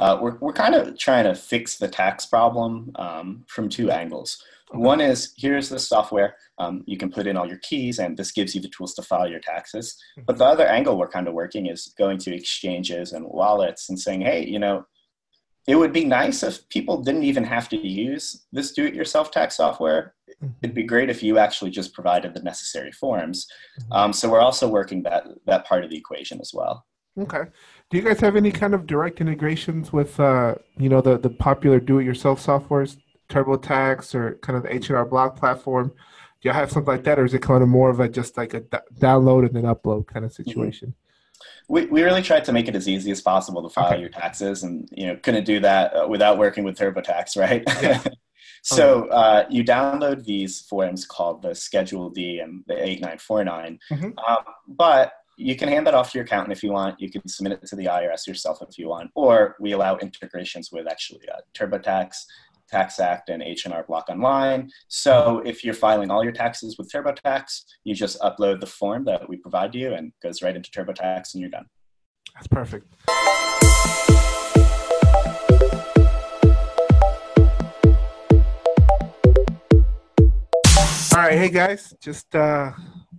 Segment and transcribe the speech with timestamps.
[0.00, 4.42] Uh, we're we're kind of trying to fix the tax problem um, from two angles.
[4.70, 4.78] Okay.
[4.78, 6.36] One is here's the software.
[6.58, 9.02] Um, you can put in all your keys, and this gives you the tools to
[9.02, 9.86] file your taxes.
[10.16, 10.24] Mm-hmm.
[10.26, 13.98] But the other angle we're kind of working is going to exchanges and wallets and
[13.98, 14.84] saying, hey, you know,
[15.66, 20.14] it would be nice if people didn't even have to use this do-it-yourself tax software.
[20.42, 20.52] Mm-hmm.
[20.62, 23.46] It'd be great if you actually just provided the necessary forms.
[23.80, 23.92] Mm-hmm.
[23.92, 26.86] Um, so we're also working that that part of the equation as well.
[27.18, 27.44] Okay.
[27.90, 31.30] Do you guys have any kind of direct integrations with, uh, you know, the the
[31.30, 32.96] popular do-it-yourself softwares,
[33.28, 35.88] TurboTax or kind of the H&R Block platform?
[35.88, 38.36] Do you have something like that, or is it kind of more of a just
[38.36, 40.44] like a d- download and then upload kind of mm-hmm.
[40.44, 40.88] situation?
[40.88, 41.00] Mm-hmm
[41.70, 44.00] we, we really tried to make it as easy as possible to file okay.
[44.00, 48.02] your taxes and you know couldn't do that uh, without working with turbotax right yeah.
[48.62, 54.04] so uh, you download these forms called the schedule d and the 8949 mm-hmm.
[54.18, 57.26] um, but you can hand that off to your accountant if you want you can
[57.26, 61.26] submit it to the irs yourself if you want or we allow integrations with actually
[61.28, 62.14] uh, turbotax
[62.70, 64.70] Tax Act and H&R Block Online.
[64.86, 69.28] So if you're filing all your taxes with TurboTax, you just upload the form that
[69.28, 71.66] we provide you and goes right into TurboTax and you're done.
[72.32, 72.86] That's perfect.
[81.12, 82.70] All right, hey guys, just uh,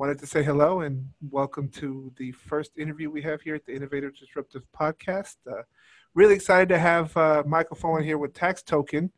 [0.02, 3.75] wanted to say hello and welcome to the first interview we have here at the
[3.75, 5.35] Innovator Disruptive Podcast.
[5.47, 5.61] Uh,
[6.16, 9.11] really excited to have uh, Michael Folan here with Tax Token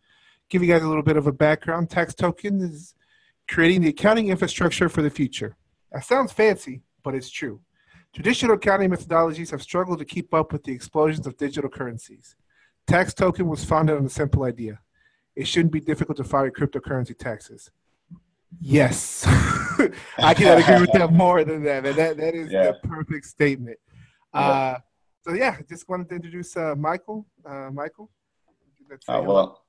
[0.50, 1.90] give you guys a little bit of a background.
[1.90, 2.96] Tax Token is
[3.48, 5.56] creating the accounting infrastructure for the future.
[5.94, 7.62] That sounds fancy, but it's true.
[8.14, 12.36] Traditional accounting methodologies have struggled to keep up with the explosions of digital currencies.
[12.88, 14.82] Tax Token was founded on a simple idea.
[15.34, 17.72] It shouldn't be difficult to file cryptocurrency taxes.
[18.60, 19.24] Yes.
[20.18, 21.96] I cannot agree with that more than that, man.
[21.96, 22.72] That, that is yeah.
[22.72, 23.78] the perfect statement.
[24.34, 24.76] Uh,
[25.22, 27.26] so, yeah, just wanted to introduce uh, Michael.
[27.46, 28.10] Uh, Michael?
[29.08, 29.64] Well,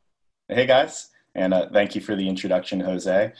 [0.50, 3.32] Hey guys, and uh, thank you for the introduction, Jose.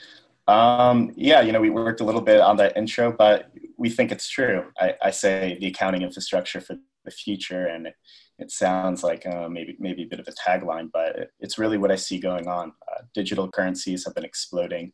[0.47, 4.11] Um, yeah, you know, we worked a little bit on that intro, but we think
[4.11, 4.65] it's true.
[4.79, 7.93] I, I say the accounting infrastructure for the future, and it,
[8.39, 11.77] it sounds like uh, maybe maybe a bit of a tagline, but it, it's really
[11.77, 12.73] what I see going on.
[12.91, 14.91] Uh, digital currencies have been exploding.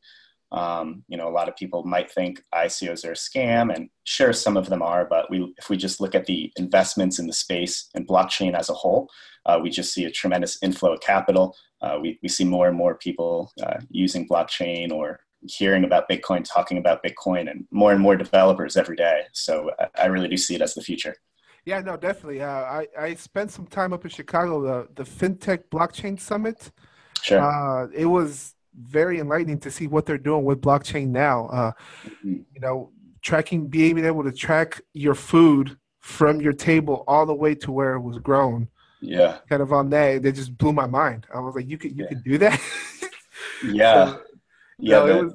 [0.51, 4.33] Um, you know, a lot of people might think ICOs are a scam, and sure,
[4.33, 5.05] some of them are.
[5.05, 8.69] But we, if we just look at the investments in the space and blockchain as
[8.69, 9.09] a whole,
[9.45, 11.55] uh, we just see a tremendous inflow of capital.
[11.81, 16.43] Uh, we, we see more and more people uh, using blockchain or hearing about Bitcoin,
[16.43, 19.23] talking about Bitcoin, and more and more developers every day.
[19.31, 21.15] So I, I really do see it as the future.
[21.65, 22.41] Yeah, no, definitely.
[22.41, 26.71] Uh, I, I spent some time up in Chicago, the, the FinTech Blockchain Summit.
[27.21, 27.39] Sure.
[27.39, 31.47] Uh, it was very enlightening to see what they're doing with blockchain now.
[31.47, 31.71] Uh,
[32.05, 32.33] mm-hmm.
[32.53, 37.55] You know, tracking, being able to track your food from your table all the way
[37.55, 38.67] to where it was grown.
[39.01, 39.37] Yeah.
[39.49, 41.27] Kind of on that, they just blew my mind.
[41.33, 42.09] I was like, you could, you yeah.
[42.09, 42.61] could do that.
[43.63, 44.05] yeah.
[44.13, 44.21] So,
[44.79, 44.99] yeah.
[44.99, 45.33] the, was...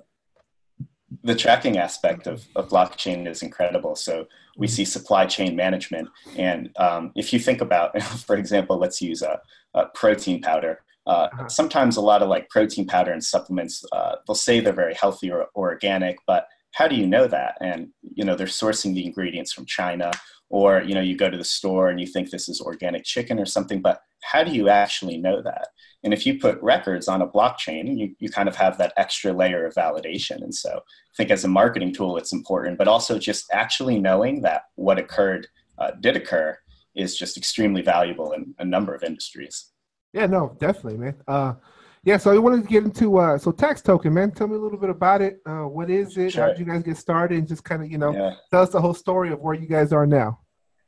[1.22, 3.96] the tracking aspect of, of blockchain is incredible.
[3.96, 4.26] So
[4.56, 4.74] we mm-hmm.
[4.74, 6.08] see supply chain management.
[6.36, 9.40] And um, if you think about, for example, let's use a,
[9.74, 10.82] a protein powder.
[11.06, 11.48] Uh, uh-huh.
[11.48, 15.30] Sometimes a lot of like protein powder and supplements, uh, they'll say they're very healthy
[15.30, 16.46] or, or organic, but
[16.76, 17.56] how do you know that?
[17.60, 20.10] And you know they're sourcing the ingredients from China,
[20.50, 23.38] or you know you go to the store and you think this is organic chicken
[23.38, 25.68] or something, but how do you actually know that?
[26.04, 29.32] And if you put records on a blockchain, you, you kind of have that extra
[29.32, 30.42] layer of validation.
[30.42, 34.42] And so I think as a marketing tool, it's important, but also just actually knowing
[34.42, 36.58] that what occurred uh, did occur
[36.94, 39.72] is just extremely valuable in a number of industries.
[40.16, 41.14] Yeah, no, definitely, man.
[41.28, 41.54] Uh,
[42.02, 44.30] yeah, so I wanted to get into uh, so tax token, man.
[44.30, 45.42] Tell me a little bit about it.
[45.44, 46.32] Uh, what is it?
[46.32, 46.44] Sure.
[46.44, 47.36] How did you guys get started?
[47.36, 48.34] And just kind of, you know, yeah.
[48.50, 50.40] tell us the whole story of where you guys are now.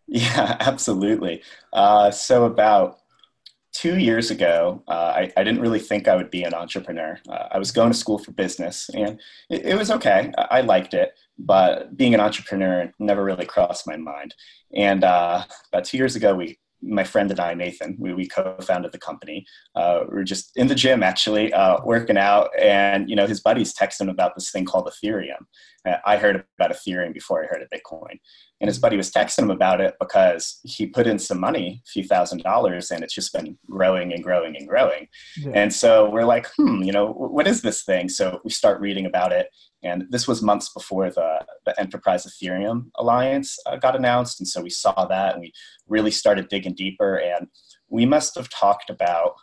[0.06, 1.42] Yeah, absolutely.
[1.74, 3.00] Uh, so about
[3.74, 7.18] two years ago, uh, I, I, didn't really think I would be an entrepreneur.
[7.28, 10.32] Uh, I was going to school for business, and it, it was okay.
[10.38, 14.34] I, I, liked it, but being an entrepreneur never really crossed my mind.
[14.74, 18.92] And uh, about two years ago, we my friend and I, Nathan, we, we co-founded
[18.92, 19.44] the company.
[19.74, 23.40] Uh, we are just in the gym actually, uh, working out, and you know his
[23.40, 25.46] buddies text him about this thing called Ethereum.
[25.86, 28.18] Uh, I heard about Ethereum before I heard of Bitcoin,
[28.60, 31.90] and his buddy was texting him about it because he put in some money, a
[31.90, 35.08] few thousand dollars, and it's just been growing and growing and growing.
[35.36, 35.52] Yeah.
[35.54, 38.08] And so we're like, hmm, you know, what is this thing?
[38.08, 39.48] So we start reading about it,
[39.82, 44.40] and this was months before the, the Enterprise Ethereum Alliance uh, got announced.
[44.40, 45.52] And so we saw that and we
[45.86, 47.16] really started digging deeper.
[47.16, 47.46] And
[47.88, 49.34] we must have talked about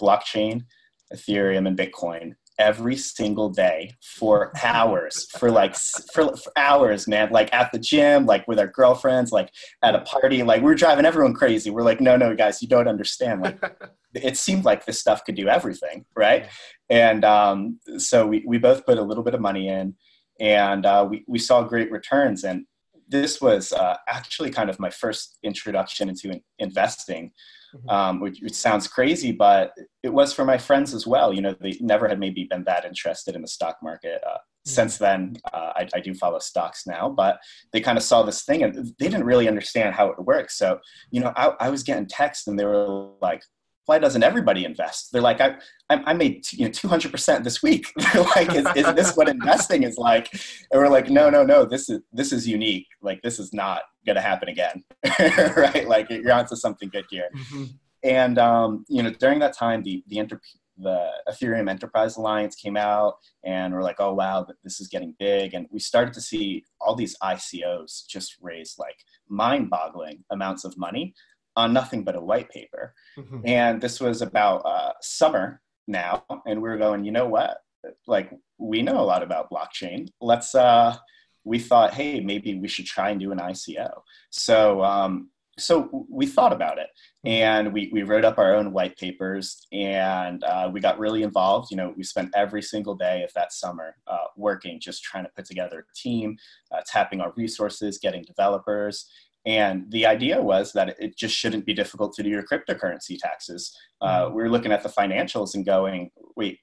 [0.00, 0.64] blockchain,
[1.12, 7.30] Ethereum, and Bitcoin every single day for hours, for like for, for, hours, man.
[7.30, 9.50] Like at the gym, like with our girlfriends, like
[9.82, 10.42] at a party.
[10.42, 11.70] Like we we're driving everyone crazy.
[11.70, 13.42] We're like, no, no, guys, you don't understand.
[13.42, 13.60] Like
[14.14, 16.48] it seemed like this stuff could do everything, right?
[16.88, 19.94] And um, so we we both put a little bit of money in,
[20.40, 22.44] and uh, we we saw great returns.
[22.44, 22.66] And
[23.08, 27.32] this was uh, actually kind of my first introduction into in- investing
[27.74, 27.90] Mm-hmm.
[27.90, 29.72] um, which, which, sounds crazy, but
[30.04, 31.32] it was for my friends as well.
[31.32, 34.22] You know, they never had maybe been that interested in the stock market.
[34.24, 34.70] Uh, mm-hmm.
[34.70, 37.38] Since then, uh, I, I, do follow stocks now, but
[37.72, 40.56] they kind of saw this thing and they didn't really understand how it works.
[40.56, 40.78] So,
[41.10, 43.42] you know, I, I was getting texts and they were like,
[43.86, 45.10] why doesn't everybody invest?
[45.12, 45.56] They're like, I,
[45.90, 47.92] I made you know 200% this week.
[48.12, 50.32] They're like, is, is this what investing is like?
[50.32, 52.86] And we're like, no, no, no, this is, this is unique.
[53.02, 54.84] Like, this is not going to happen again.
[55.56, 55.88] right.
[55.88, 57.28] Like you're onto something good here.
[57.36, 57.64] Mm-hmm.
[58.02, 60.40] And, um, you know, during that time, the, the, enter-
[60.76, 65.54] the Ethereum Enterprise Alliance came out and we're like, oh, wow, this is getting big.
[65.54, 68.96] And we started to see all these ICOs just raise like
[69.28, 71.14] mind boggling amounts of money
[71.56, 72.94] on nothing but a white paper.
[73.16, 73.40] Mm-hmm.
[73.44, 77.58] And this was about uh, summer now, and we are going, you know what?
[78.06, 80.08] Like we know a lot about blockchain.
[80.20, 80.54] Let's.
[80.54, 80.96] Uh,
[81.44, 83.90] we thought, hey, maybe we should try and do an ICO.
[84.30, 86.88] So um, so we thought about it
[87.24, 91.70] and we, we wrote up our own white papers and uh, we got really involved
[91.70, 95.30] you know we spent every single day of that summer uh, working just trying to
[95.36, 96.36] put together a team
[96.72, 99.08] uh, tapping our resources getting developers
[99.46, 103.76] and the idea was that it just shouldn't be difficult to do your cryptocurrency taxes.
[104.00, 104.34] Uh, mm-hmm.
[104.36, 106.60] we were looking at the financials and going, wait,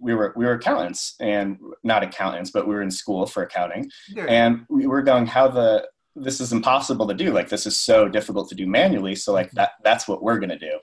[0.00, 3.90] we were we were accountants and not accountants, but we were in school for accounting,
[4.08, 4.24] yeah.
[4.24, 5.86] and we were going, how the
[6.16, 7.32] this is impossible to do.
[7.32, 9.14] Like this is so difficult to do manually.
[9.16, 9.56] So like mm-hmm.
[9.56, 10.78] that that's what we're gonna do.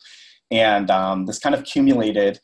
[0.51, 2.39] And um, this kind of accumulated,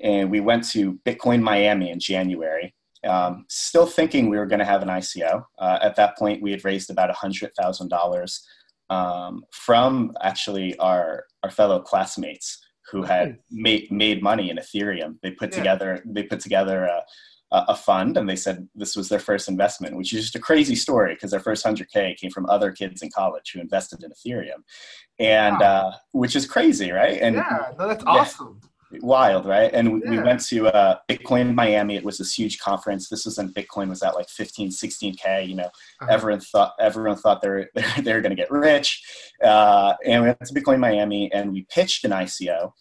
[0.00, 2.74] and we went to Bitcoin Miami in January,
[3.06, 5.44] um, still thinking we were going to have an ICO.
[5.58, 8.40] Uh, at that point, we had raised about $100,000
[8.90, 12.58] um, from actually our, our fellow classmates
[12.90, 15.16] who had made, made money in Ethereum.
[15.22, 15.58] They put yeah.
[15.58, 17.02] together, they put together a,
[17.52, 20.76] a fund and they said this was their first investment, which is just a crazy
[20.76, 24.62] story because their first 100K came from other kids in college who invested in Ethereum.
[25.18, 25.66] And wow.
[25.66, 27.20] uh, which is crazy, right?
[27.20, 28.60] And yeah, no, that's awesome
[29.00, 29.70] wild, right?
[29.72, 30.10] And we, yeah.
[30.10, 31.96] we went to uh, Bitcoin Miami.
[31.96, 33.08] It was this huge conference.
[33.08, 35.48] This was when Bitcoin was at like 15, 16k.
[35.48, 35.70] You know,
[36.00, 36.06] uh-huh.
[36.10, 37.70] everyone thought everyone thought they were
[38.02, 39.02] they were going to get rich.
[39.42, 42.72] Uh, and we went to Bitcoin Miami and we pitched an ICO,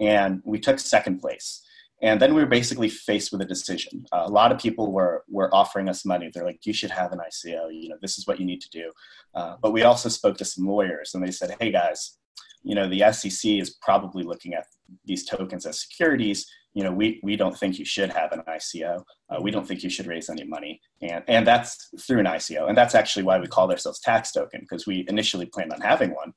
[0.00, 1.62] and we took second place.
[2.02, 4.04] And then we were basically faced with a decision.
[4.12, 6.30] Uh, a lot of people were were offering us money.
[6.32, 7.68] They're like, "You should have an ICO.
[7.72, 8.92] You know, this is what you need to do."
[9.34, 12.18] Uh, but we also spoke to some lawyers, and they said, "Hey guys,
[12.64, 14.66] you know, the SEC is probably looking at
[15.04, 16.46] these tokens as securities.
[16.72, 19.04] You know, we, we don't think you should have an ICO.
[19.30, 20.80] Uh, we don't think you should raise any money.
[21.02, 22.68] And, and that's through an ICO.
[22.68, 26.10] And that's actually why we called ourselves Tax Token, because we initially planned on having
[26.10, 26.32] one.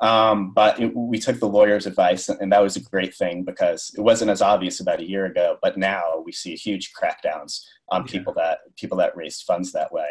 [0.00, 3.92] Um, but it, we took the lawyer's advice, and that was a great thing because
[3.96, 5.56] it wasn't as obvious about a year ago.
[5.62, 8.12] But now we see huge crackdowns on yeah.
[8.12, 10.08] people that people that raised funds that way.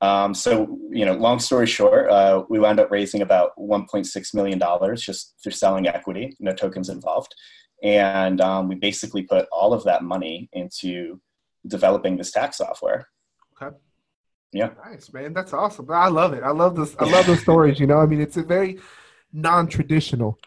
[0.00, 4.60] Um, so, you know, long story short, uh, we wound up raising about $1.6 million
[4.96, 7.34] just through selling equity, no tokens involved.
[7.82, 11.20] And um, we basically put all of that money into
[11.66, 13.08] developing this tax software.
[13.60, 13.74] Okay.
[14.52, 14.70] Yeah.
[14.84, 15.32] Nice, man.
[15.32, 15.90] That's awesome.
[15.90, 16.42] I love it.
[16.42, 16.94] I love this.
[16.98, 18.78] I love the stories, you know, I mean, it's a very
[19.32, 20.38] non-traditional,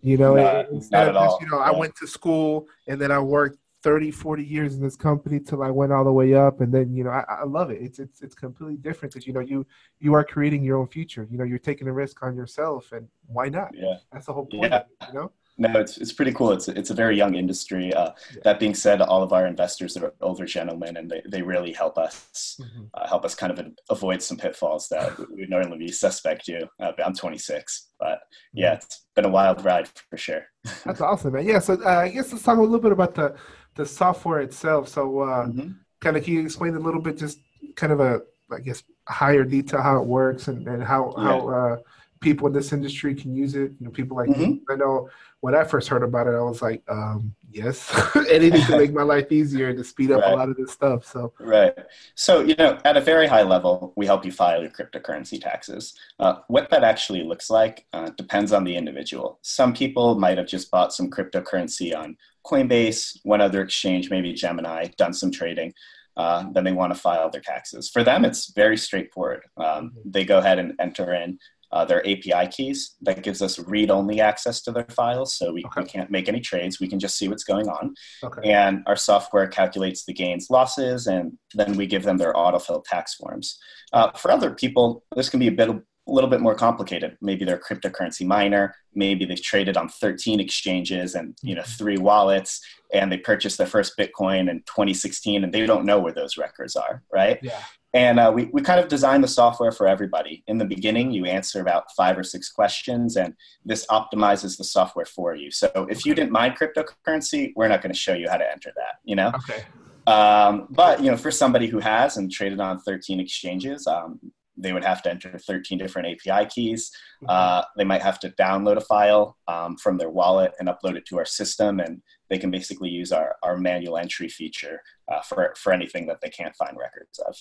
[0.00, 0.36] you know,
[0.70, 1.70] instead of just, you know, yeah.
[1.70, 5.62] I went to school and then I worked 30, 40 years in this company till
[5.62, 6.60] I went all the way up.
[6.60, 7.80] And then, you know, I, I love it.
[7.80, 9.66] It's, it's, it's completely different because, you know, you,
[10.00, 13.08] you are creating your own future, you know, you're taking a risk on yourself and
[13.26, 13.70] why not?
[13.74, 13.94] Yeah.
[14.12, 14.82] That's the whole point, yeah.
[15.08, 15.32] you know?
[15.58, 16.52] No, it's, it's pretty cool.
[16.52, 17.92] It's, it's a very young industry.
[17.94, 18.40] Uh, yeah.
[18.44, 21.96] That being said, all of our investors are older gentlemen, and they, they really help
[21.96, 22.84] us mm-hmm.
[22.92, 26.68] uh, help us kind of avoid some pitfalls that we normally be suspect to.
[26.78, 28.20] Uh, I'm 26, but
[28.52, 28.76] yeah, mm-hmm.
[28.76, 30.44] it's been a wild ride for sure.
[30.84, 31.46] That's awesome, man.
[31.46, 33.34] Yeah, so uh, I guess let's talk a little bit about the
[33.76, 34.88] the software itself.
[34.88, 35.72] So, uh, mm-hmm.
[36.00, 37.40] kind of, can you explain a little bit, just
[37.76, 41.24] kind of a, I guess, higher detail how it works and, and how yeah.
[41.24, 41.76] how uh,
[42.20, 43.72] people in this industry can use it?
[43.78, 44.42] You know, people like mm-hmm.
[44.42, 44.62] me.
[44.68, 45.08] I know
[45.40, 47.92] when I first heard about it, I was like, um, yes,
[48.30, 50.32] anything to make my life easier and to speed up right.
[50.32, 51.04] a lot of this stuff.
[51.06, 51.74] So, right.
[52.14, 55.94] So, you know, at a very high level, we help you file your cryptocurrency taxes.
[56.18, 59.38] Uh, what that actually looks like uh, depends on the individual.
[59.42, 64.86] Some people might have just bought some cryptocurrency on Coinbase, one other exchange, maybe Gemini,
[64.96, 65.72] done some trading.
[66.16, 67.90] Uh, then they want to file their taxes.
[67.90, 69.42] For them, it's very straightforward.
[69.58, 70.10] Um, mm-hmm.
[70.10, 71.38] they go ahead and enter in
[71.72, 72.94] uh, their API keys.
[73.02, 75.82] That gives us read-only access to their files, so we, okay.
[75.82, 76.80] we can't make any trades.
[76.80, 77.94] We can just see what's going on.
[78.24, 78.50] Okay.
[78.50, 83.14] And our software calculates the gains, losses, and then we give them their autofill tax
[83.14, 83.58] forms.
[83.92, 85.68] Uh, for other people, this can be a bit
[86.08, 87.16] a little bit more complicated.
[87.20, 88.74] Maybe they're a cryptocurrency miner.
[88.94, 91.72] Maybe they've traded on 13 exchanges and you know mm-hmm.
[91.72, 92.60] three wallets,
[92.92, 96.76] and they purchased their first Bitcoin in 2016, and they don't know where those records
[96.76, 97.38] are, right?
[97.42, 97.60] Yeah.
[97.94, 100.44] And uh, we, we kind of designed the software for everybody.
[100.48, 103.34] In the beginning, you answer about five or six questions, and
[103.64, 105.50] this optimizes the software for you.
[105.50, 108.70] So if you didn't mine cryptocurrency, we're not going to show you how to enter
[108.76, 109.00] that.
[109.04, 109.32] You know.
[109.34, 109.64] Okay.
[110.06, 114.20] Um, but you know, for somebody who has and traded on 13 exchanges, um,
[114.56, 116.90] they would have to enter 13 different API keys.
[117.22, 117.26] Mm-hmm.
[117.28, 121.06] Uh, they might have to download a file um, from their wallet and upload it
[121.06, 124.80] to our system, and they can basically use our, our manual entry feature
[125.12, 127.36] uh, for, for anything that they can't find records of.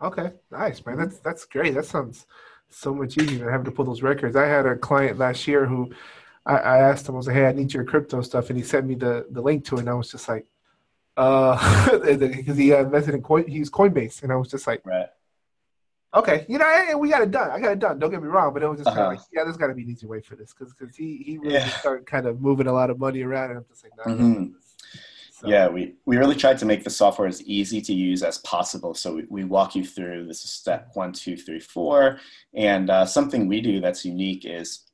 [0.00, 0.96] Okay, nice, man.
[0.96, 1.74] That's that's great.
[1.74, 2.26] That sounds
[2.70, 4.36] so much easier than having to pull those records.
[4.36, 5.90] I had a client last year who
[6.46, 8.64] I, I asked him, I was like, "Hey, I need your crypto stuff," and he
[8.64, 10.46] sent me the the link to it, and I was just like,
[11.16, 15.08] "Uh," because he invested in coin, he's Coinbase, and I was just like, "Right."
[16.14, 17.50] Okay, you know, we got it done.
[17.50, 17.98] I got it done.
[17.98, 18.96] Don't get me wrong, but it was just uh-huh.
[18.96, 20.96] kind of like, yeah, there's got to be an easy way for this because because
[20.96, 21.68] he he really yeah.
[21.68, 24.44] started kind of moving a lot of money around, and I'm just like, nah, mm-hmm.
[25.30, 25.48] so.
[25.48, 28.94] Yeah, we we really tried to make the software as easy to use as possible.
[28.94, 32.20] So we, we walk you through this is step one, two, three, four,
[32.54, 34.84] and uh, something we do that's unique is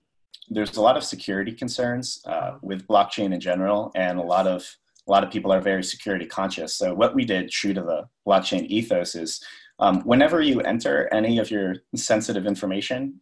[0.51, 2.59] there's a lot of security concerns uh, uh-huh.
[2.63, 4.67] with blockchain in general, and a lot of
[5.07, 6.75] a lot of people are very security conscious.
[6.75, 9.41] So what we did, true to the blockchain ethos, is
[9.79, 13.21] um, whenever you enter any of your sensitive information,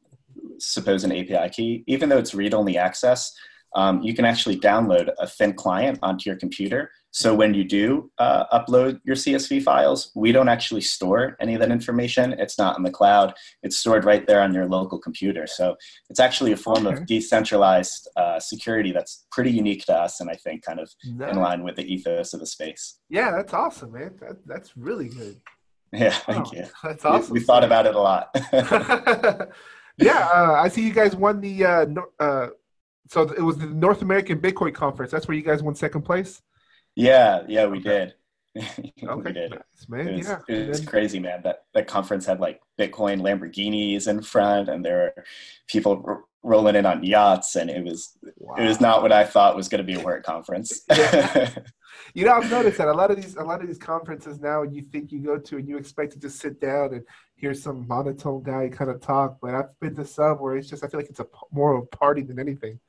[0.58, 3.32] suppose an API key, even though it's read-only access,
[3.74, 6.90] um, you can actually download a thin client onto your computer.
[7.10, 11.60] So when you do uh, upload your CSV files, we don't actually store any of
[11.60, 12.32] that information.
[12.38, 13.34] It's not in the cloud.
[13.62, 15.46] It's stored right there on your local computer.
[15.46, 15.76] So
[16.08, 16.96] it's actually a form okay.
[16.96, 21.36] of decentralized uh, security that's pretty unique to us, and I think kind of in
[21.36, 22.98] line with the ethos of the space.
[23.10, 24.14] Yeah, that's awesome, man.
[24.20, 25.40] That, that's really good.
[25.92, 26.64] Yeah, thank oh, you.
[26.82, 27.32] That's awesome.
[27.32, 28.30] We, we thought about it a lot.
[29.98, 31.64] yeah, uh, I see you guys won the.
[31.64, 31.86] Uh,
[32.18, 32.46] uh,
[33.08, 35.12] so it was the North American Bitcoin Conference.
[35.12, 36.40] That's where you guys won second place.
[36.96, 38.14] Yeah, yeah, we did.
[38.56, 39.50] okay, we did.
[39.50, 40.08] Nice, man.
[40.08, 41.42] It was, yeah, it was crazy, man.
[41.42, 45.24] That that conference had like Bitcoin Lamborghinis in front, and there were
[45.68, 48.56] people rolling in on yachts, and it was wow.
[48.56, 50.82] it was not what I thought was going to be a work conference.
[52.14, 54.62] you know, I've noticed that a lot of these a lot of these conferences now,
[54.62, 57.04] you think you go to and you expect to just sit down and
[57.36, 59.38] hear some monotone guy kind of talk.
[59.40, 61.84] But I've been to some where it's just I feel like it's a more of
[61.84, 62.80] a party than anything.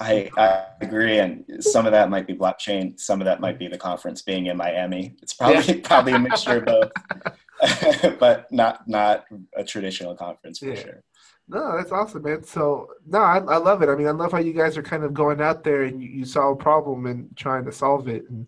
[0.00, 3.66] I, I agree, and some of that might be blockchain, some of that might be
[3.66, 5.16] the conference being in Miami.
[5.22, 5.80] It's probably yeah.
[5.82, 9.24] probably a mixture of both, but not not
[9.56, 10.74] a traditional conference for yeah.
[10.76, 11.02] sure.
[11.48, 12.42] No, that's awesome, man.
[12.42, 13.88] So no, I, I love it.
[13.88, 16.08] I mean, I love how you guys are kind of going out there and you,
[16.08, 18.46] you saw a problem and trying to solve it, and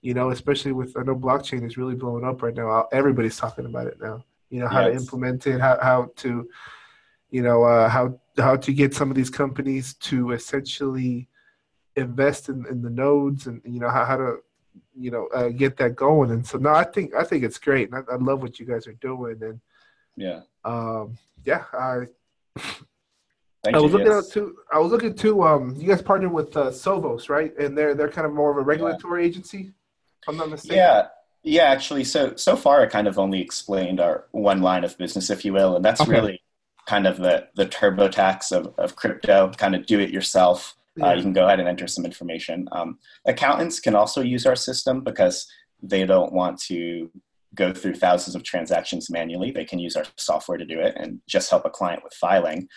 [0.00, 2.88] you know, especially with I know blockchain is really blowing up right now.
[2.90, 4.24] Everybody's talking about it now.
[4.48, 4.96] You know how yes.
[4.96, 6.48] to implement it, how how to,
[7.30, 11.28] you know, uh, how how to get some of these companies to essentially
[11.96, 14.36] invest in, in the nodes, and you know how, how to
[14.98, 16.30] you know uh, get that going.
[16.30, 18.64] And so no, I think I think it's great, and I, I love what you
[18.64, 19.42] guys are doing.
[19.42, 19.60] And
[20.16, 22.06] yeah, um, yeah, I
[23.64, 24.36] Thank I was you, looking yes.
[24.36, 24.42] at
[24.72, 28.08] I was looking to um you guys partnered with uh, Sovos right and they're they're
[28.08, 29.28] kind of more of a regulatory yeah.
[29.28, 29.72] agency.
[30.26, 30.76] I'm not mistaken.
[30.76, 31.06] Yeah,
[31.42, 31.64] yeah.
[31.64, 35.44] Actually, so so far I kind of only explained our one line of business, if
[35.44, 36.10] you will, and that's okay.
[36.10, 36.42] really
[36.86, 39.52] kind of the the TurboTax of of crypto.
[39.56, 40.74] Kind of do it yourself.
[41.00, 41.12] Uh, yeah.
[41.12, 42.68] Uh, you can go ahead and enter some information.
[42.72, 45.46] Um, accountants can also use our system because
[45.82, 47.10] they don't want to
[47.54, 49.50] go through thousands of transactions manually.
[49.50, 52.68] They can use our software to do it and just help a client with filing.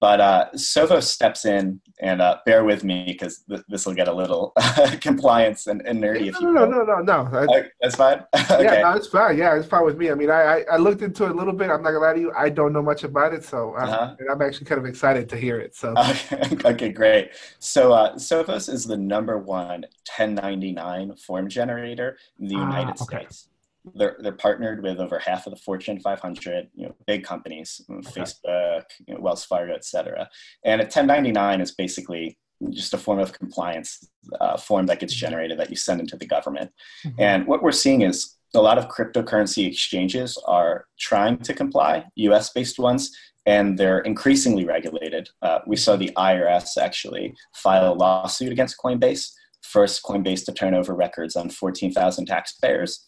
[0.00, 4.08] But uh, Sovos steps in, and uh, bear with me because th- this will get
[4.08, 4.52] a little
[5.00, 6.32] compliance and, and nerdy.
[6.40, 7.52] No, no, no, no, no, no.
[7.52, 8.24] I, that's fine.
[8.34, 8.64] okay.
[8.64, 9.36] Yeah, no, it's fine.
[9.36, 10.10] Yeah, it's fine with me.
[10.10, 11.70] I mean, I, I, I, looked into it a little bit.
[11.70, 12.32] I'm not gonna lie to you.
[12.32, 14.16] I don't know much about it, so I'm, uh-huh.
[14.30, 15.74] I'm actually kind of excited to hear it.
[15.74, 15.94] So
[16.64, 17.32] okay, great.
[17.58, 19.82] So uh, Sovos is the number one
[20.16, 23.26] 1099 form generator in the ah, United okay.
[23.26, 23.48] States
[23.94, 28.20] they're they're partnered with over half of the Fortune 500, you know, big companies, okay.
[28.20, 30.28] Facebook, you know, Wells Fargo, et cetera.
[30.64, 32.38] And a 1099 is basically
[32.70, 34.08] just a form of compliance
[34.40, 35.26] uh, form that gets mm-hmm.
[35.26, 36.70] generated that you send into the government.
[37.04, 37.20] Mm-hmm.
[37.20, 42.50] And what we're seeing is a lot of cryptocurrency exchanges are trying to comply, US
[42.50, 43.10] based ones,
[43.46, 45.28] and they're increasingly regulated.
[45.42, 50.74] Uh, we saw the IRS actually file a lawsuit against Coinbase, first Coinbase to turn
[50.74, 53.04] over records on 14,000 taxpayers.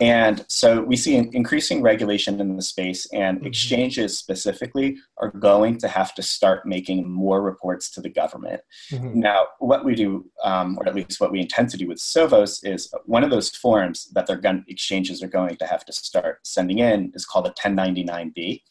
[0.00, 3.46] And so we see an increasing regulation in the space, and mm-hmm.
[3.46, 8.60] exchanges specifically are going to have to start making more reports to the government.
[8.90, 9.20] Mm-hmm.
[9.20, 12.64] Now, what we do, um, or at least what we intend to do with Sovos,
[12.64, 16.40] is one of those forms that their gun exchanges are going to have to start
[16.44, 18.62] sending in is called a 1099B.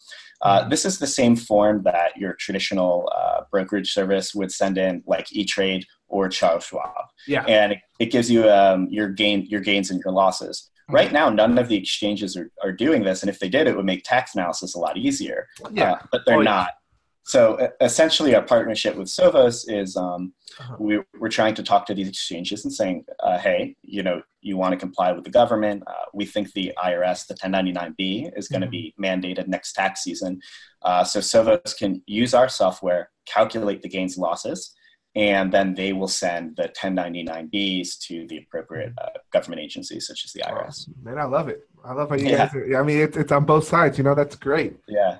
[0.41, 0.69] Uh, mm-hmm.
[0.69, 5.27] this is the same form that your traditional uh, brokerage service would send in, like
[5.31, 6.91] E-Trade or Charles Schwab.
[7.27, 7.43] Yeah.
[7.47, 10.69] And it, it gives you um, your gain, your gains and your losses.
[10.89, 13.75] Right now, none of the exchanges are, are doing this, and if they did, it
[13.75, 15.47] would make tax analysis a lot easier.
[15.71, 16.69] Yeah, uh, but they're oh, not.
[17.27, 20.77] So essentially, our partnership with Sovos is um, uh-huh.
[20.79, 24.55] we, are trying to talk to these exchanges and saying, uh, hey, you know, you
[24.55, 25.83] want to comply with the government.
[25.85, 28.71] Uh, we think the IRS, the 1099B, is going to mm-hmm.
[28.71, 30.39] be mandated next tax season.
[30.83, 34.73] Uh, so Sovos can use our software, calculate the gains and losses,
[35.17, 40.31] and then they will send the 1099Bs to the appropriate uh, government agencies, such as
[40.31, 40.87] the IRS.
[41.01, 41.67] Man, I love it.
[41.83, 42.45] I love how you yeah.
[42.45, 42.55] guys.
[42.55, 43.97] Are, I mean, it's, it's on both sides.
[43.97, 44.77] You know, that's great.
[44.87, 45.17] Yeah.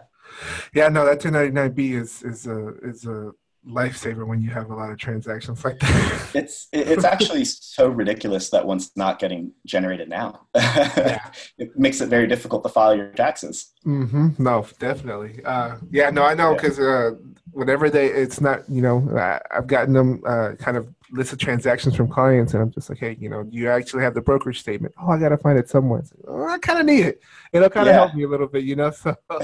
[0.71, 0.89] Yeah.
[0.89, 3.31] No, that 1099B is is a is a
[3.67, 6.29] lifesaver when you have a lot of transactions like that.
[6.33, 10.47] it's it's actually so ridiculous that one's not getting generated now.
[10.55, 11.19] yeah.
[11.57, 13.73] It makes it very difficult to file your taxes.
[13.85, 14.41] Mm-hmm.
[14.41, 15.43] No, definitely.
[15.43, 17.11] Uh, yeah, no, I know because uh,
[17.51, 21.39] whenever they, it's not, you know, I, have gotten them uh, kind of list of
[21.39, 24.59] transactions from clients, and I'm just like, hey, you know, you actually have the brokerage
[24.59, 24.93] statement?
[25.01, 26.01] Oh, I got to find it somewhere.
[26.01, 27.21] Like, oh, I kind of need it.
[27.53, 27.99] It'll kind of yeah.
[27.99, 28.91] help me a little bit, you know.
[28.91, 29.41] So, but,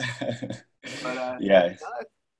[1.06, 1.74] uh, yeah.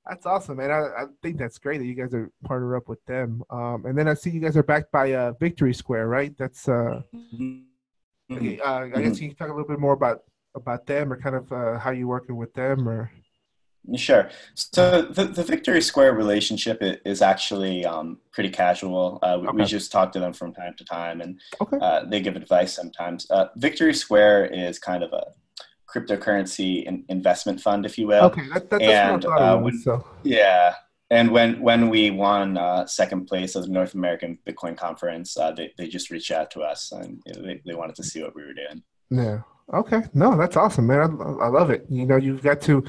[0.06, 0.70] That's awesome, man.
[0.70, 3.42] I, I, think that's great that you guys are partnered up with them.
[3.48, 6.36] Um, and then I see you guys are backed by uh, Victory Square, right?
[6.36, 8.34] That's uh, mm-hmm.
[8.34, 10.20] okay, uh, I guess you can talk a little bit more about
[10.54, 13.10] about them or kind of uh, how you're working with them or.
[13.96, 14.30] Sure.
[14.54, 19.18] So the, the Victory Square relationship is actually um, pretty casual.
[19.22, 19.56] Uh, we, okay.
[19.58, 21.76] we, just talk to them from time to time, and okay.
[21.82, 23.30] uh, they give advice sometimes.
[23.30, 25.26] Uh, Victory Square is kind of a
[25.94, 28.24] cryptocurrency in, investment fund, if you will.
[28.24, 30.04] Okay, that, that, and uh, when, so.
[30.22, 30.74] yeah,
[31.10, 35.52] and when when we won uh, second place at the North American Bitcoin Conference, uh,
[35.52, 38.42] they they just reached out to us and they they wanted to see what we
[38.42, 38.82] were doing.
[39.10, 39.40] Yeah.
[39.72, 40.02] Okay.
[40.12, 41.00] No, that's awesome, man.
[41.00, 41.86] I, I love it.
[41.88, 42.84] You know, you've got to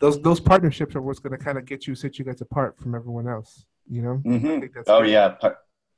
[0.00, 2.78] those those partnerships are what's going to kind of get you set you guys apart
[2.78, 3.64] from everyone else.
[3.88, 4.22] You know.
[4.24, 4.80] Mm-hmm.
[4.86, 5.12] oh great.
[5.12, 5.34] yeah.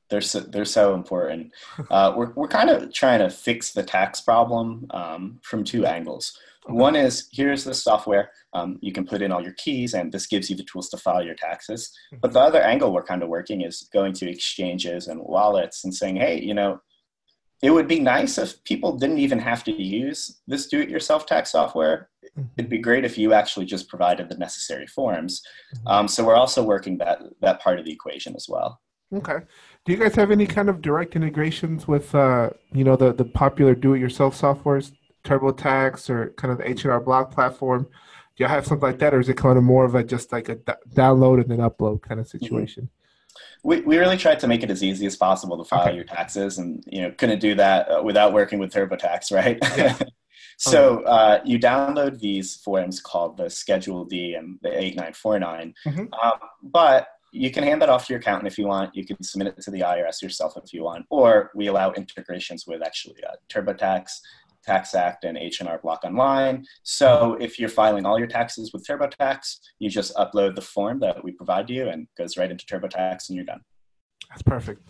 [0.09, 1.51] They're so, they're so important.
[1.89, 6.37] Uh, we're we're kind of trying to fix the tax problem um, from two angles.
[6.65, 6.73] Okay.
[6.73, 8.31] One is here's the software.
[8.53, 10.97] Um, you can put in all your keys, and this gives you the tools to
[10.97, 11.91] file your taxes.
[12.13, 12.19] Mm-hmm.
[12.21, 15.93] But the other angle we're kind of working is going to exchanges and wallets and
[15.93, 16.79] saying, hey, you know,
[17.61, 22.09] it would be nice if people didn't even have to use this do-it-yourself tax software.
[22.37, 22.47] Mm-hmm.
[22.57, 25.41] It'd be great if you actually just provided the necessary forms.
[25.75, 25.87] Mm-hmm.
[25.87, 28.79] Um, so we're also working that that part of the equation as well.
[29.13, 29.39] Okay.
[29.89, 33.25] Do you guys have any kind of direct integrations with, uh, you know, the the
[33.25, 34.91] popular do-it-yourself softwares,
[35.23, 37.85] TurboTax or kind of the H&R Block platform?
[37.85, 40.31] Do you have something like that, or is it kind of more of a just
[40.31, 42.37] like a d- download and then upload kind of mm-hmm.
[42.37, 42.83] situation?
[42.83, 43.67] Mm-hmm.
[43.67, 45.95] We, we really tried to make it as easy as possible to file okay.
[45.95, 49.57] your taxes, and you know couldn't do that uh, without working with TurboTax, right?
[49.75, 49.97] Yeah.
[50.59, 56.13] so uh, you download these forms called the Schedule D and the 8949, mm-hmm.
[56.13, 58.95] um, but you can hand that off to your accountant if you want.
[58.95, 62.65] You can submit it to the IRS yourself if you want, or we allow integrations
[62.67, 64.11] with actually uh, TurboTax,
[64.67, 66.65] TaxAct, and H&R Block Online.
[66.83, 71.23] So if you're filing all your taxes with TurboTax, you just upload the form that
[71.23, 73.61] we provide you and goes right into TurboTax, and you're done.
[74.29, 74.87] That's perfect.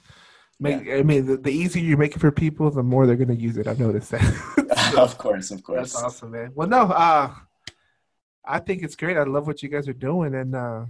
[0.62, 0.96] Make, yeah.
[0.96, 3.36] I mean, the, the, easier you make it for people, the more they're going to
[3.36, 3.66] use it.
[3.66, 4.94] I've noticed that.
[4.98, 5.94] of course, of course.
[5.94, 6.52] That's awesome, man.
[6.54, 7.34] Well, no, uh,
[8.46, 9.16] I think it's great.
[9.16, 10.86] I love what you guys are doing, and uh,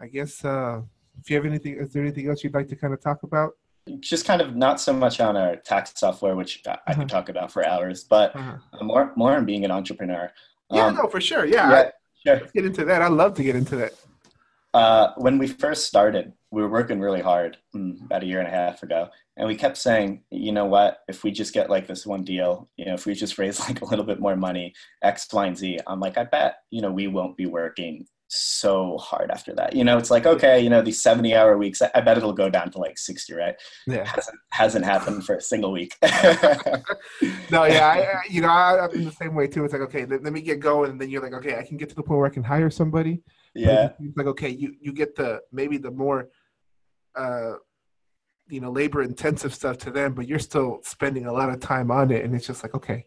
[0.00, 0.80] I guess uh,
[1.20, 3.52] if you have anything, is there anything else you'd like to kind of talk about?
[4.00, 6.94] Just kind of not so much on our tax software, which I, uh-huh.
[6.94, 8.84] could talk about for hours, but uh-huh.
[8.84, 10.30] more more on being an entrepreneur.
[10.70, 11.44] Yeah, um, no, for sure.
[11.44, 11.90] Yeah, yeah
[12.24, 12.40] sure.
[12.40, 13.02] Let's get into that.
[13.02, 13.92] I'd love to get into that.
[14.72, 18.46] Uh, when we first started, we were working really hard mm, about a year and
[18.46, 21.88] a half ago, and we kept saying, you know what, if we just get like
[21.88, 24.72] this one deal, you know, if we just raise like a little bit more money,
[25.02, 28.96] X, Y, and Z, I'm like, I bet, you know, we won't be working so
[28.98, 29.74] hard after that.
[29.74, 32.48] You know, it's like, okay, you know, these 70 hour weeks, I bet it'll go
[32.48, 33.56] down to like 60, right?
[33.86, 34.04] Yeah.
[34.04, 35.96] Hasn't, hasn't happened for a single week.
[37.50, 37.86] no, yeah.
[37.86, 39.64] I, I, you know, I, am in the same way too.
[39.64, 40.92] It's like, okay, let, let, me get going.
[40.92, 42.70] And then you're like, okay, I can get to the point where I can hire
[42.70, 43.22] somebody.
[43.54, 43.90] Yeah.
[43.98, 46.28] It's like, okay, you, you get the, maybe the more,
[47.16, 47.54] uh,
[48.48, 51.90] you know, labor intensive stuff to them, but you're still spending a lot of time
[51.90, 52.24] on it.
[52.24, 53.06] And it's just like, okay,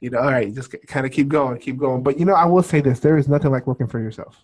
[0.00, 2.02] you know, all right, just kind of keep going, keep going.
[2.02, 4.42] But, you know, I will say this, there is nothing like working for yourself.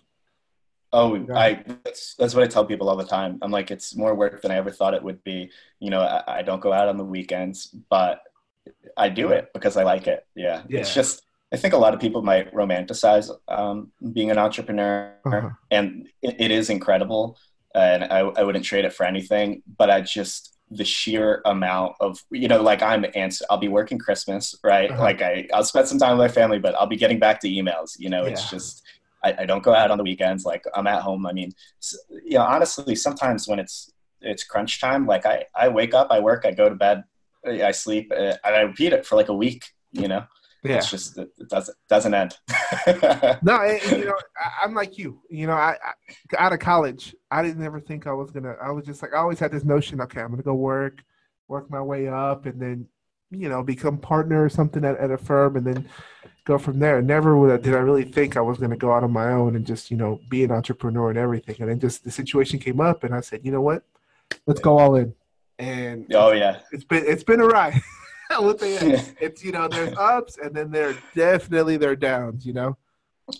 [0.93, 3.39] Oh, I that's, that's what I tell people all the time.
[3.41, 5.49] I'm like, it's more work than I ever thought it would be.
[5.79, 8.21] You know, I, I don't go out on the weekends, but
[8.97, 10.25] I do it because I like it.
[10.35, 10.63] Yeah.
[10.69, 10.79] Yeah.
[10.81, 11.23] It's just,
[11.53, 15.49] I think a lot of people might romanticize um, being an entrepreneur, Uh-huh.
[15.69, 17.37] and it, it is incredible.
[17.73, 19.63] And I, I wouldn't trade it for anything.
[19.77, 23.97] But I just the sheer amount of you know, like I'm ans- I'll be working
[23.97, 24.89] Christmas, right?
[24.91, 25.01] Uh-huh.
[25.01, 27.49] Like I I'll spend some time with my family, but I'll be getting back to
[27.49, 27.91] emails.
[27.97, 28.83] You know, it's just
[29.23, 30.45] I, I don't go out on the weekends.
[30.45, 31.25] Like I'm at home.
[31.25, 31.51] I mean,
[32.25, 36.19] you know, honestly, sometimes when it's it's crunch time, like I I wake up, I
[36.19, 37.03] work, I go to bed,
[37.45, 39.63] I sleep, uh, and I repeat it for like a week.
[39.91, 40.23] You know,
[40.63, 40.77] Yeah.
[40.77, 42.37] it's just it, it doesn't doesn't end.
[43.43, 45.21] No, and, you know, I, I'm like you.
[45.29, 48.55] You know, I, I out of college, I didn't ever think I was gonna.
[48.61, 50.01] I was just like, I always had this notion.
[50.01, 51.03] Okay, I'm gonna go work,
[51.47, 52.87] work my way up, and then,
[53.31, 55.89] you know, become partner or something at, at a firm, and then
[56.45, 57.01] go from there.
[57.01, 59.55] Never would I, did I really think I was gonna go out on my own
[59.55, 61.55] and just, you know, be an entrepreneur and everything.
[61.59, 63.83] And then just the situation came up, and I said, you know what,
[64.45, 65.13] let's go all in.
[65.59, 66.59] And oh yeah.
[66.71, 67.79] it's been it's been a ride.
[68.31, 72.45] I will tell you, it's you know, there's ups, and then there definitely there downs.
[72.45, 72.77] You know.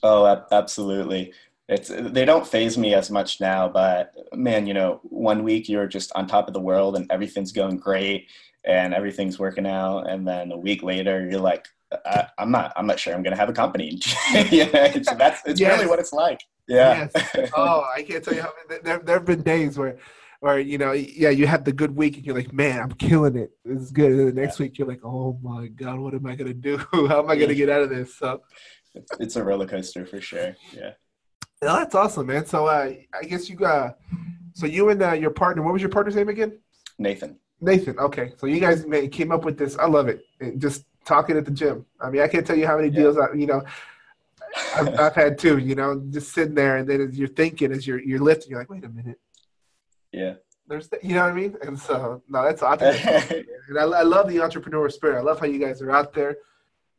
[0.04, 1.34] Oh, absolutely.
[1.68, 5.88] It's they don't phase me as much now, but man, you know, one week you're
[5.88, 8.28] just on top of the world and everything's going great
[8.64, 11.66] and everything's working out, and then a week later you're like,
[12.06, 14.00] I, I'm not, I'm not sure I'm gonna have a company.
[14.34, 15.74] yeah, it's, that's it's Yes.
[15.78, 16.42] really what it's like.
[16.68, 17.08] Yeah.
[17.56, 19.98] Oh, I can't tell you how there there have been days where,
[20.40, 23.36] where you know, yeah, you have the good week and you're like, man, I'm killing
[23.36, 23.52] it.
[23.66, 24.12] This is good.
[24.12, 26.78] And the next week you're like, oh my god, what am I gonna do?
[26.92, 28.16] How am I gonna get out of this?
[28.16, 28.42] So.
[28.96, 30.56] it's, it's a roller coaster for sure.
[30.74, 30.92] Yeah.
[31.64, 32.46] Yeah, that's awesome, man.
[32.46, 33.98] So uh, I guess you got,
[34.54, 36.58] so you and uh, your partner, what was your partner's name again?
[36.98, 37.38] Nathan.
[37.62, 37.98] Nathan.
[38.00, 39.78] Okay, so you guys man, came up with this.
[39.78, 40.26] I love it.
[40.40, 41.86] And just talking at the gym.
[42.00, 42.96] I mean, I can't tell you how many Yeah.
[43.02, 43.62] deals I, you know,
[44.76, 45.58] I've, I've had too.
[45.60, 48.60] You know, just sitting there, and then as you're thinking, as you're you're lifting, you're
[48.60, 49.20] like, wait a minute,
[50.12, 50.36] Yeah.
[50.68, 51.56] there's, the, you know what I mean?
[51.62, 55.18] And so, no, that's I think that's awesome, and I, I love the entrepreneur spirit.
[55.18, 56.38] I love how you guys are out there,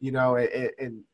[0.00, 0.48] you know, and
[0.78, 1.04] and,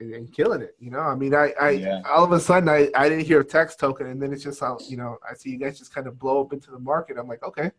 [0.00, 0.76] and, and killing it.
[0.78, 2.02] You know, I mean, I, I Yeah.
[2.08, 4.60] all of a sudden I, I didn't hear a Tax Token, and then it's just
[4.60, 7.16] how you know I see you guys just kind of blow up into the market.
[7.18, 7.70] I'm like, okay,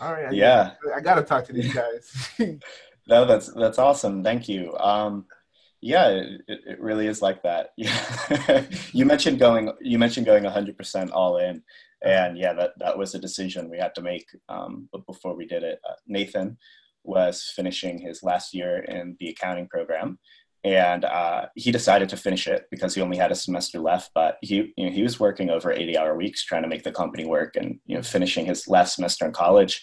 [0.00, 0.72] all right, I, Yeah.
[0.94, 2.30] I got to talk to these guys.
[3.08, 4.24] No, that's that's awesome.
[4.24, 4.76] Thank you.
[4.78, 5.26] Um,
[5.80, 7.68] yeah, it, it really is like that.
[7.76, 8.64] Yeah.
[8.92, 9.72] you mentioned going.
[9.80, 11.62] You mentioned going 100% all in,
[12.02, 14.26] and yeah, that that was a decision we had to make.
[14.48, 16.58] Um, but before we did it, uh, Nathan
[17.04, 20.18] was finishing his last year in the accounting program,
[20.66, 24.10] and uh, he decided to finish it because he only had a semester left.
[24.14, 26.92] But he you know, he was working over 80 hour weeks trying to make the
[26.92, 29.80] company work, and you know finishing his last semester in college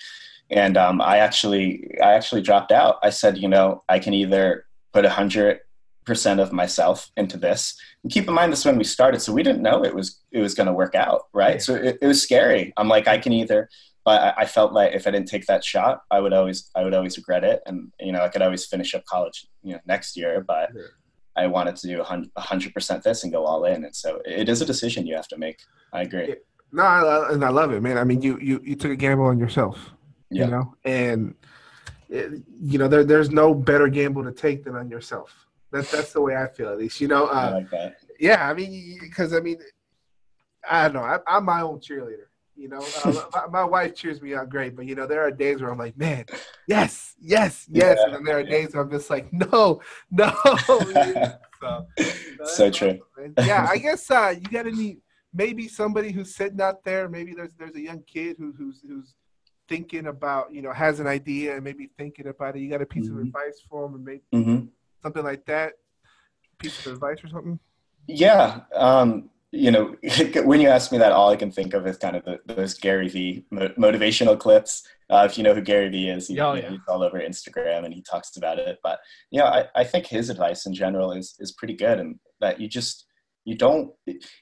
[0.50, 2.98] and um, I actually I actually dropped out.
[3.02, 5.60] I said, you know, I can either put a hundred
[6.06, 7.80] percent of myself into this.
[8.04, 10.42] And keep in mind this when we started, so we didn't know it was it
[10.42, 11.62] was going to work out, right?
[11.62, 12.74] So it, it was scary.
[12.78, 13.70] I'm like, I can either,
[14.06, 16.84] but I, I felt like if I didn't take that shot, I would always I
[16.84, 19.80] would always regret it, and you know, I could always finish up college, you know,
[19.86, 20.70] next year, but.
[20.76, 20.82] Yeah.
[21.36, 24.48] I wanted to do a hundred percent this and go all in, and so it
[24.50, 25.62] is a decision you have to make.
[25.92, 26.36] I agree.
[26.72, 27.98] no, I, I- and I love it, man.
[27.98, 29.96] I mean, you you you took a gamble on yourself.
[30.30, 30.46] Yeah.
[30.46, 31.34] You know, and
[32.08, 35.48] it, you know there there's no better gamble to take than on yourself.
[35.72, 37.02] That's that's the way I feel at least.
[37.02, 37.96] You know, I uh, like that.
[38.20, 38.48] yeah.
[38.48, 39.58] I mean, because I mean,
[40.70, 41.02] I don't know.
[41.02, 42.28] I, I'm my own cheerleader.
[42.56, 45.32] You know, uh, my, my wife cheers me on great, but you know, there are
[45.32, 46.26] days where I'm like, man,
[46.68, 50.32] yes, yes, yes, Yeah, and then there are days where I'm just like, no, no.
[51.62, 51.88] so,
[52.46, 53.00] so true.
[53.42, 55.00] Yeah, I guess uh, you got to need
[55.34, 57.10] maybe somebody who's sitting out there.
[57.10, 59.16] Maybe there's there's a young kid who, who's who's
[59.68, 62.60] thinking about you know has an idea and maybe thinking about it.
[62.60, 63.28] You got a piece of Mhm.
[63.28, 64.66] advice for him, and maybe hmm
[65.02, 65.74] something like that.
[66.60, 67.60] Piece of advice or something.
[68.08, 68.62] Yeah.
[68.76, 69.96] Um, you know,
[70.44, 72.74] when you ask me that, all I can think of is kind of the, those
[72.74, 74.84] Gary Vee mo- motivational clips.
[75.10, 76.70] Uh, if you know who Gary Vee is, he, Oh, yeah.
[76.72, 78.80] he's all over Instagram and he talks about it.
[78.82, 79.00] But
[79.32, 82.68] yeah, I, I think his advice in general is is pretty good, and that you
[82.68, 83.06] just
[83.46, 83.92] you don't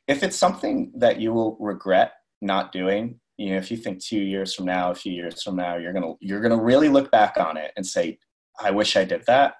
[0.07, 3.19] if it's something that you will regret not doing.
[3.37, 5.93] You know, if you think two years from now, a few years from now, you're
[5.93, 8.17] gonna you're gonna really look back on it and say,
[8.61, 9.55] "I wish I did that."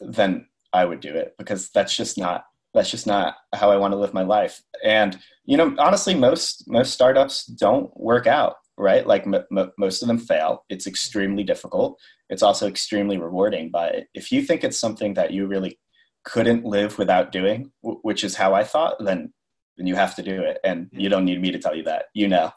[0.00, 3.92] Then I would do it because that's just not that's just not how I want
[3.92, 4.62] to live my life.
[4.84, 9.06] And you know, honestly, most most startups don't work out, right?
[9.06, 10.64] Like m- m- most of them fail.
[10.68, 11.98] It's extremely difficult.
[12.28, 13.70] It's also extremely rewarding.
[13.70, 15.78] But if you think it's something that you really
[16.24, 19.32] couldn't live without doing, w- which is how I thought, then
[19.76, 20.58] then you have to do it.
[20.62, 22.04] And you don't need me to tell you that.
[22.14, 22.52] You know.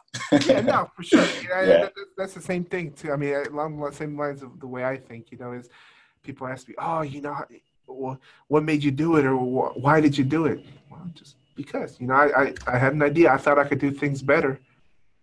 [0.46, 1.24] yeah, no, for sure.
[1.42, 1.66] You know, Yeah.
[1.80, 3.12] that- that- that's the same thing too.
[3.12, 5.32] I mean, along the same lines of the way I think.
[5.32, 5.68] You know, is
[6.22, 7.34] people ask me, "Oh, you know,
[7.86, 12.00] what made you do it, or why did you do it?" Well, just because.
[12.00, 13.32] You know, I, I I had an idea.
[13.32, 14.60] I thought I could do things better.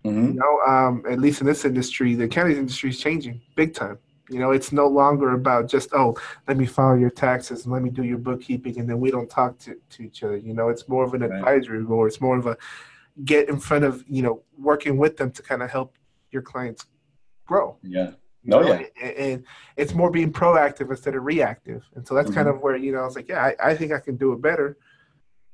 [0.06, 0.34] Mhm.
[0.34, 4.00] You know, um, at least in this industry, the accounting industry is changing big time.
[4.30, 6.16] You know, it's no longer about just, oh,
[6.48, 9.30] let me file your taxes and let me do your bookkeeping and then we don't
[9.30, 10.38] talk to, to each other.
[10.38, 11.32] You know, it's more of an right.
[11.32, 12.06] advisory role.
[12.06, 12.58] It's more of a
[13.26, 15.98] get in front of, you know, working with them to kind of help
[16.32, 16.86] your clients
[17.46, 17.76] grow.
[17.84, 18.12] Yeah.
[18.44, 19.08] No, oh, yeah.
[19.08, 19.46] And,
[19.78, 21.84] it's more being proactive instead of reactive.
[21.96, 22.36] And so that's mm-hmm.
[22.36, 24.34] kind of where, you know, I was like, yeah, I, I think I can do
[24.34, 24.78] it better.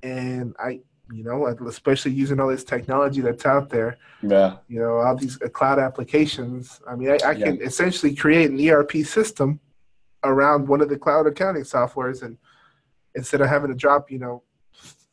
[0.04, 3.98] And I, you know, especially using all this technology that's out there.
[4.22, 4.58] Yeah.
[4.68, 6.82] You know, all these uh, cloud applications.
[6.88, 7.66] I mean, I, I can yeah.
[7.66, 9.60] essentially create an ERP system
[10.24, 12.38] around one of the cloud accounting softwares, and
[13.16, 14.44] instead of having to drop, you know,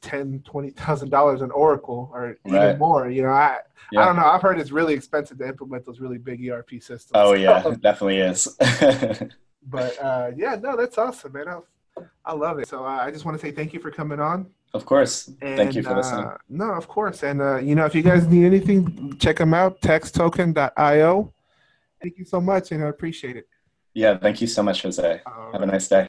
[0.04, 2.78] ten, twenty thousand dollars on Oracle or even right.
[2.78, 3.58] more, you know, I
[3.92, 4.02] yeah.
[4.02, 4.24] I don't know.
[4.24, 7.12] I've heard it's really expensive to implement those really big ERP systems.
[7.14, 8.46] Oh yeah, it definitely is.
[9.66, 11.48] but uh, yeah, no, that's awesome, man.
[11.48, 12.68] I, I love it.
[12.68, 14.46] So uh, I just want to say thank you for coming on.
[14.74, 15.28] Of course.
[15.40, 16.24] And, Thank you for listening.
[16.24, 17.22] Uh, no, of course.
[17.22, 21.32] And, uh, you know, if you guys need anything, check them out, taxtoken.io.
[22.02, 23.48] Thank you so much, and I appreciate it.
[23.94, 25.20] Yeah, thank you so much, Jose.
[25.52, 26.08] Have a nice day.